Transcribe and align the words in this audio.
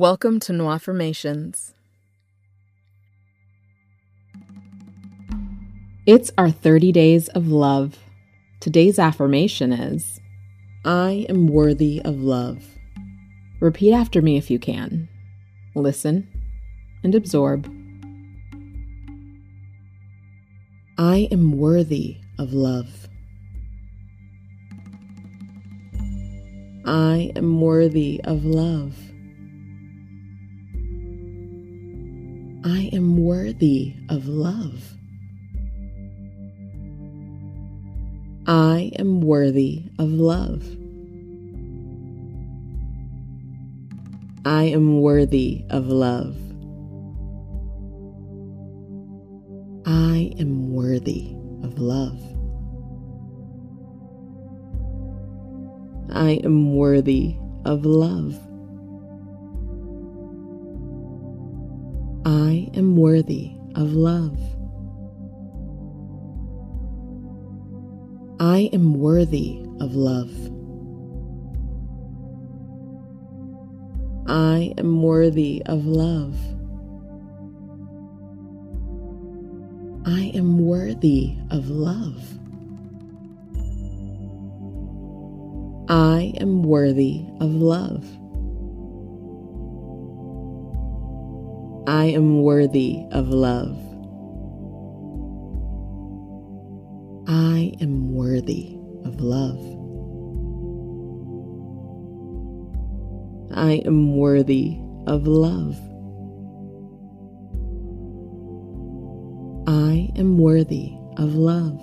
Welcome 0.00 0.40
to 0.40 0.54
No 0.54 0.70
Affirmations. 0.70 1.74
It's 6.06 6.30
our 6.38 6.50
30 6.50 6.90
days 6.90 7.28
of 7.28 7.48
love. 7.48 7.98
Today's 8.60 8.98
affirmation 8.98 9.74
is 9.74 10.18
I 10.86 11.26
am 11.28 11.48
worthy 11.48 12.00
of 12.02 12.22
love. 12.22 12.64
Repeat 13.60 13.92
after 13.92 14.22
me 14.22 14.38
if 14.38 14.50
you 14.50 14.58
can. 14.58 15.06
Listen 15.74 16.26
and 17.04 17.14
absorb. 17.14 17.70
I 20.96 21.28
am 21.30 21.58
worthy 21.58 22.16
of 22.38 22.54
love. 22.54 23.06
I 26.86 27.32
am 27.36 27.60
worthy 27.60 28.22
of 28.24 28.46
love. 28.46 29.09
I 32.62 32.90
am 32.92 33.16
worthy 33.16 33.94
of 34.10 34.28
love. 34.28 34.94
I 38.46 38.92
am 38.98 39.22
worthy 39.22 39.84
of 39.98 40.10
love. 40.10 40.62
I 44.44 44.64
am 44.64 45.00
worthy 45.00 45.64
of 45.70 45.86
love. 45.88 46.36
I 49.86 50.34
am 50.38 50.74
worthy 50.74 51.34
of 51.62 51.78
love. 51.78 52.20
I 56.12 56.40
am 56.44 56.74
worthy 56.74 57.36
of 57.64 57.86
love. 57.86 58.38
I 62.24 62.68
am 62.74 62.96
worthy 62.96 63.56
of 63.74 63.94
love. 63.94 64.38
I 68.38 68.68
am 68.74 68.94
worthy 68.94 69.64
of 69.80 69.94
love. 69.94 70.30
I 74.26 74.74
am 74.76 75.02
worthy 75.02 75.62
of 75.64 75.86
love. 75.86 76.36
I 80.06 80.30
am 80.34 80.58
worthy 80.58 81.36
of 81.50 81.70
love. 81.70 82.22
I 85.88 86.34
am 86.38 86.62
worthy 86.62 87.24
of 87.40 87.50
love. 87.50 88.19
I 91.90 92.04
am 92.04 92.42
worthy 92.42 93.04
of 93.10 93.30
love. 93.30 93.76
I 97.26 97.74
am 97.80 98.14
worthy 98.14 98.76
of 99.04 99.20
love. 99.20 99.58
I 103.52 103.82
am 103.84 104.16
worthy 104.16 104.78
of 105.08 105.26
love. 105.26 105.74
I 109.66 110.12
am 110.14 110.38
worthy 110.38 110.96
of 111.16 111.34
love. 111.34 111.80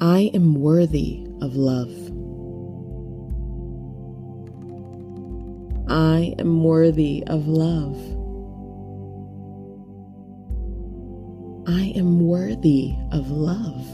I 0.00 0.30
am 0.32 0.54
worthy 0.54 1.26
of 1.42 1.56
love. 1.56 2.15
I 5.88 6.34
am 6.40 6.64
worthy 6.64 7.22
of 7.28 7.46
love. 7.46 7.96
I 11.68 11.92
am 11.94 12.18
worthy 12.18 12.96
of 13.12 13.30
love. 13.30 13.86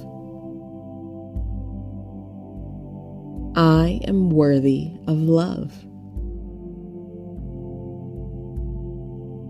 I 3.54 4.00
am 4.08 4.30
worthy 4.30 4.96
of 5.06 5.18
love. 5.18 5.70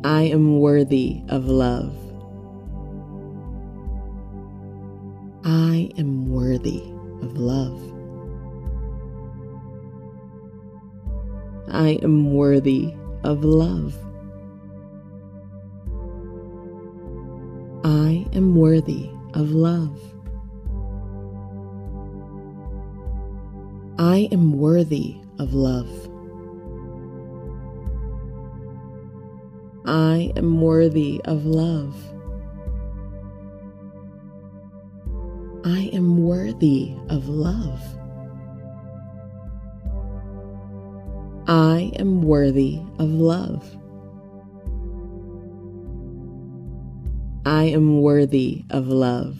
I 0.05 0.23
am 0.23 0.59
worthy 0.59 1.23
of 1.29 1.47
love. 1.47 1.95
I 5.45 5.93
am 5.97 6.29
worthy 6.29 6.83
of 7.23 7.39
love. 7.39 8.02
I 11.73 11.99
am 12.03 12.35
worthy 12.35 12.95
of 13.25 13.45
love. 13.45 13.97
I 17.83 18.27
am 18.35 18.55
worthy 18.55 19.09
of 19.33 19.53
love. 19.53 19.99
I 23.99 24.29
am 24.31 24.53
worthy 24.53 25.17
of 25.39 25.55
love. 25.55 25.89
I 29.87 30.31
am 30.37 30.61
worthy 30.61 31.23
of 31.25 31.47
love. 31.47 31.97
I 35.65 35.89
am 35.95 36.19
worthy 36.19 36.95
of 37.09 37.31
love. 37.31 37.81
I 41.49 41.91
am 41.99 42.23
worthy 42.23 42.81
of 43.01 43.11
love. 43.11 43.77
I 47.45 47.65
am 47.65 48.01
worthy 48.01 48.65
of 48.71 48.87
love. 48.87 49.37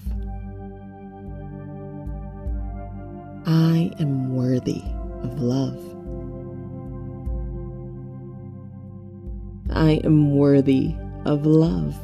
I 3.47 3.93
am 4.01 4.35
worthy 4.35 4.83
of 5.23 5.41
love. 5.41 5.79
I 9.71 10.01
am 10.03 10.35
worthy 10.37 10.97
of 11.25 11.47
love. 11.47 11.97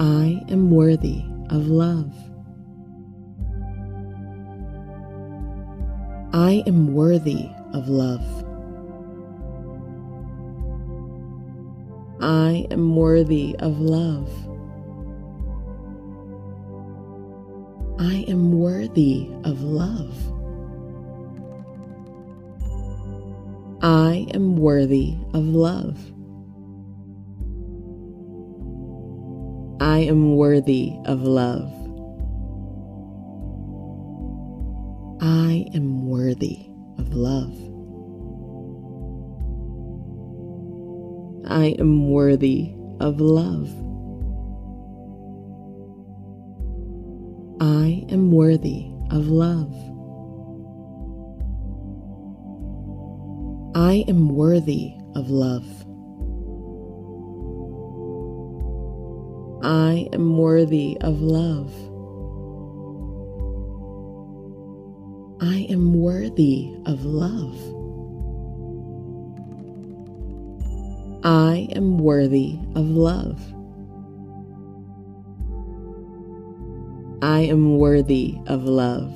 I 0.00 0.42
am 0.48 0.70
worthy 0.70 1.22
of 1.50 1.66
love. 1.66 2.14
I 6.36 6.62
am 6.66 6.92
worthy 6.92 7.48
of 7.72 7.88
love. 7.88 8.20
I 12.20 12.66
am 12.70 12.94
worthy 12.94 13.56
of 13.58 13.80
love. 13.80 14.28
I 17.98 18.26
am 18.28 18.52
worthy 18.52 19.30
of 19.44 19.62
love. 19.62 20.14
I 23.80 24.26
am 24.34 24.56
worthy 24.56 25.16
of 25.32 25.42
love. 25.46 25.98
I 29.80 30.00
am 30.00 30.36
worthy 30.36 30.98
of 31.06 31.22
love. 31.22 31.85
I 35.20 35.66
am 35.72 36.06
worthy 36.06 36.68
of 36.98 37.14
love. 37.14 37.54
I 41.48 41.74
am 41.78 42.10
worthy 42.10 42.74
of 43.00 43.20
love. 43.20 43.70
I 47.60 48.04
am 48.10 48.30
worthy 48.30 48.92
of 49.10 49.28
love. 49.28 49.72
I 53.74 54.04
am 54.08 54.28
worthy 54.28 54.94
of 55.14 55.30
love. 55.30 55.64
I 59.64 60.08
am 60.12 60.36
worthy 60.36 60.98
of 61.00 61.22
love. 61.22 61.72
I 65.48 65.58
am 65.70 65.94
worthy 65.94 66.74
of 66.86 67.04
love. 67.04 67.56
I 71.24 71.68
am 71.76 71.98
worthy 71.98 72.58
of 72.74 72.88
love. 72.90 73.40
I 77.22 77.42
am 77.42 77.78
worthy 77.78 78.40
of 78.48 78.64
love. 78.64 79.14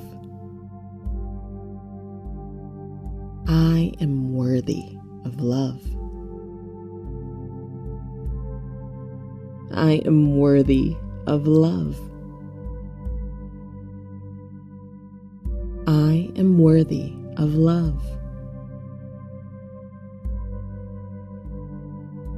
I 3.49 3.91
am 3.99 4.33
worthy 4.33 4.97
of 5.25 5.41
love. 5.41 5.81
I 9.73 10.01
am 10.05 10.37
worthy 10.37 10.95
of 11.27 11.45
love. 11.45 12.10
I 15.87 16.31
am 16.35 16.59
worthy 16.59 17.13
of 17.37 17.55
love. 17.55 17.99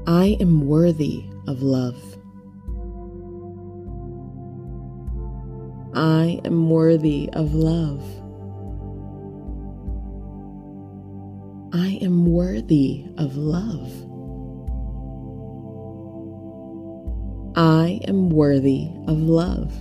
I 0.07 0.37
am 0.39 0.65
worthy 0.67 1.25
of 1.47 1.61
love. 1.61 2.01
I 5.93 6.39
am 6.45 6.69
worthy 6.69 7.29
of 7.33 7.53
love. 7.53 8.01
I 11.73 11.99
am 12.01 12.25
worthy 12.25 13.05
of 13.17 13.35
love. 13.35 13.91
I 17.55 17.99
am 18.07 18.29
worthy 18.29 18.89
of 19.07 19.19
love. 19.19 19.73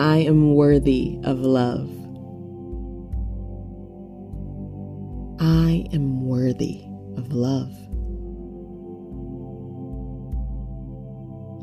I 0.00 0.18
am 0.18 0.54
worthy 0.54 1.18
of 1.24 1.40
love. 1.40 1.90
I 5.40 5.88
am 5.92 6.24
worthy 6.24 6.84
of 7.16 7.32
love. 7.32 7.72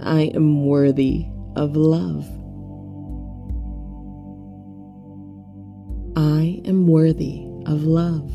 I 0.03 0.31
am 0.35 0.65
worthy 0.65 1.27
of 1.55 1.77
love. 1.77 2.27
I 6.17 6.61
am 6.65 6.87
worthy 6.87 7.47
of 7.65 7.83
love. 7.83 8.29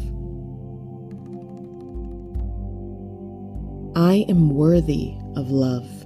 I 3.96 4.24
am 4.30 4.54
worthy 4.54 5.14
of 5.36 5.50
love. 5.50 5.99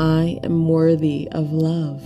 I 0.00 0.40
am 0.44 0.66
worthy 0.66 1.28
of 1.30 1.52
love. 1.52 2.02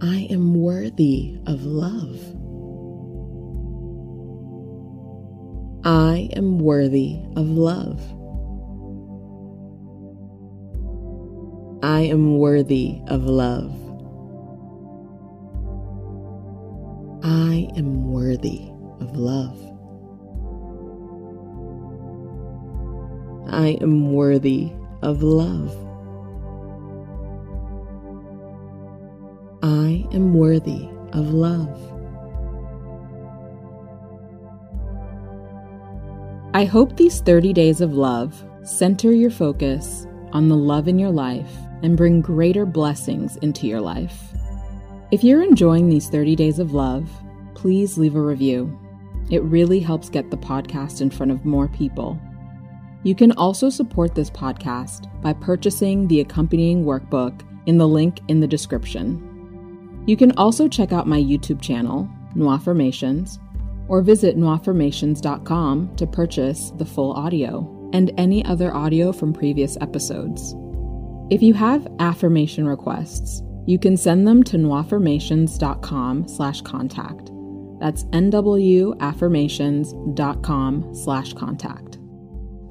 I 0.00 0.28
am 0.30 0.54
worthy 0.54 1.36
of 1.48 1.64
love. 1.64 2.16
I 5.84 6.30
am 6.36 6.60
worthy 6.60 7.18
of 7.34 7.48
love. 7.48 8.00
I 11.82 12.02
am 12.02 12.38
worthy 12.38 13.02
of 13.08 13.24
love. 13.24 13.74
I 17.24 17.68
am 17.76 18.12
worthy 18.12 18.70
of 19.00 19.16
love. 19.16 19.79
I 23.52 23.76
am 23.80 24.12
worthy 24.12 24.70
of 25.02 25.24
love. 25.24 25.76
I 29.60 30.06
am 30.12 30.34
worthy 30.34 30.88
of 31.12 31.34
love. 31.34 31.76
I 36.54 36.64
hope 36.64 36.96
these 36.96 37.20
30 37.22 37.52
days 37.52 37.80
of 37.80 37.94
love 37.94 38.40
center 38.62 39.10
your 39.10 39.30
focus 39.30 40.06
on 40.32 40.48
the 40.48 40.56
love 40.56 40.86
in 40.86 41.00
your 41.00 41.10
life 41.10 41.52
and 41.82 41.96
bring 41.96 42.20
greater 42.20 42.64
blessings 42.64 43.36
into 43.38 43.66
your 43.66 43.80
life. 43.80 44.32
If 45.10 45.24
you're 45.24 45.42
enjoying 45.42 45.88
these 45.88 46.08
30 46.08 46.36
days 46.36 46.60
of 46.60 46.72
love, 46.72 47.10
please 47.56 47.98
leave 47.98 48.14
a 48.14 48.22
review. 48.22 48.78
It 49.28 49.42
really 49.42 49.80
helps 49.80 50.08
get 50.08 50.30
the 50.30 50.36
podcast 50.36 51.00
in 51.00 51.10
front 51.10 51.32
of 51.32 51.44
more 51.44 51.66
people. 51.66 52.16
You 53.02 53.14
can 53.14 53.32
also 53.32 53.70
support 53.70 54.14
this 54.14 54.30
podcast 54.30 55.08
by 55.22 55.32
purchasing 55.32 56.06
the 56.06 56.20
accompanying 56.20 56.84
workbook 56.84 57.40
in 57.66 57.78
the 57.78 57.88
link 57.88 58.20
in 58.28 58.40
the 58.40 58.46
description. 58.46 60.04
You 60.06 60.16
can 60.16 60.32
also 60.32 60.68
check 60.68 60.92
out 60.92 61.06
my 61.06 61.20
YouTube 61.20 61.62
channel, 61.62 62.08
Noirformations, 62.34 63.38
or 63.88 64.02
visit 64.02 64.36
nwaffirmations.com 64.36 65.96
to 65.96 66.06
purchase 66.06 66.72
the 66.76 66.84
full 66.84 67.12
audio 67.12 67.90
and 67.92 68.12
any 68.16 68.44
other 68.44 68.72
audio 68.74 69.12
from 69.12 69.32
previous 69.32 69.76
episodes. 69.80 70.54
If 71.30 71.42
you 71.42 71.54
have 71.54 71.86
affirmation 71.98 72.66
requests, 72.66 73.42
you 73.66 73.78
can 73.78 73.96
send 73.96 74.26
them 74.26 74.42
to 74.44 74.56
nwaffirmations.com 74.56 76.28
slash 76.28 76.62
contact. 76.62 77.30
That's 77.78 78.04
nwaffirmations.com 78.04 80.94
slash 80.94 81.32
contact. 81.32 81.89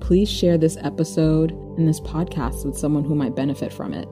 Please 0.09 0.27
share 0.27 0.57
this 0.57 0.75
episode 0.81 1.51
and 1.77 1.88
this 1.88 2.00
podcast 2.00 2.65
with 2.65 2.75
someone 2.75 3.03
who 3.03 3.13
might 3.13 3.35
benefit 3.35 3.71
from 3.71 3.94
it. 3.94 4.07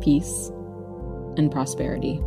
Peace 0.00 0.50
and 1.36 1.48
prosperity. 1.48 2.20